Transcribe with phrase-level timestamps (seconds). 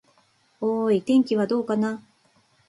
[0.61, 2.01] おーーい、天気はどうかな。